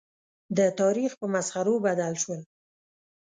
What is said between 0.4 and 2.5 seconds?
د تاریخ په مسخرو بدل شول.